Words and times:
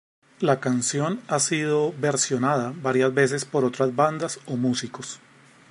La 0.39 0.59
canción 0.59 1.21
ha 1.27 1.39
sido 1.39 1.93
versionada 1.99 2.73
varias 2.75 3.13
veces 3.13 3.45
por 3.45 3.65
otras 3.65 3.95
bandas 3.95 4.39
o 4.47 4.57
músicos. 4.57 5.19